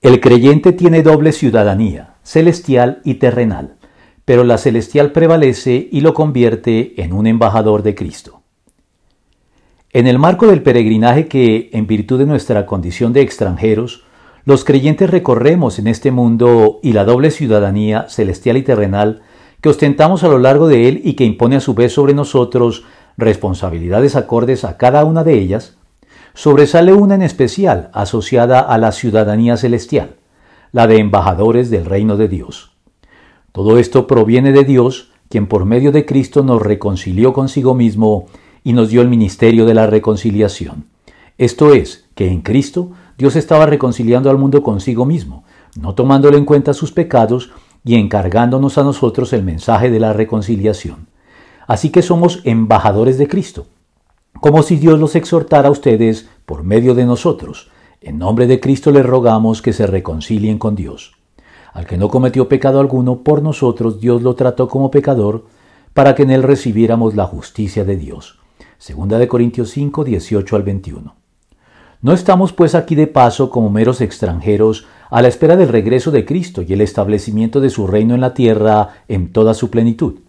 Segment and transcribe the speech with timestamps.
[0.00, 3.78] El creyente tiene doble ciudadanía, celestial y terrenal,
[4.24, 8.42] pero la celestial prevalece y lo convierte en un embajador de Cristo.
[9.92, 14.04] En el marco del peregrinaje que, en virtud de nuestra condición de extranjeros,
[14.44, 19.22] los creyentes recorremos en este mundo y la doble ciudadanía celestial y terrenal
[19.60, 22.84] que ostentamos a lo largo de él y que impone a su vez sobre nosotros
[23.16, 25.77] responsabilidades acordes a cada una de ellas,
[26.38, 30.14] sobresale una en especial asociada a la ciudadanía celestial,
[30.70, 32.70] la de embajadores del reino de Dios.
[33.50, 38.26] Todo esto proviene de Dios, quien por medio de Cristo nos reconcilió consigo mismo
[38.62, 40.84] y nos dio el ministerio de la reconciliación.
[41.38, 45.42] Esto es, que en Cristo Dios estaba reconciliando al mundo consigo mismo,
[45.74, 47.50] no tomándole en cuenta sus pecados
[47.84, 51.08] y encargándonos a nosotros el mensaje de la reconciliación.
[51.66, 53.66] Así que somos embajadores de Cristo
[54.40, 57.70] como si Dios los exhortara a ustedes por medio de nosotros.
[58.00, 61.12] En nombre de Cristo les rogamos que se reconcilien con Dios.
[61.72, 65.46] Al que no cometió pecado alguno, por nosotros Dios lo trató como pecador,
[65.92, 68.38] para que en él recibiéramos la justicia de Dios.
[68.78, 71.14] Segunda de Corintios 5, 18 al 21.
[72.00, 76.24] No estamos pues aquí de paso como meros extranjeros a la espera del regreso de
[76.24, 80.20] Cristo y el establecimiento de su reino en la tierra en toda su plenitud,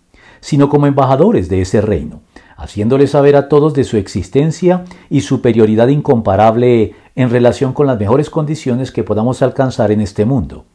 [0.42, 2.22] sino como embajadores de ese reino
[2.60, 8.30] haciéndole saber a todos de su existencia y superioridad incomparable en relación con las mejores
[8.30, 10.66] condiciones que podamos alcanzar en este mundo,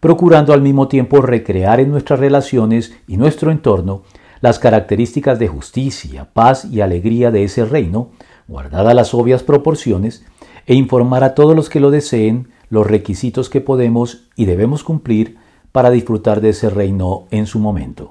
[0.00, 4.02] procurando al mismo tiempo recrear en nuestras relaciones y nuestro entorno
[4.40, 8.10] las características de justicia, paz y alegría de ese reino,
[8.46, 10.24] guardadas las obvias proporciones,
[10.66, 15.36] e informar a todos los que lo deseen los requisitos que podemos y debemos cumplir
[15.72, 18.08] para disfrutar de ese reino en su momento.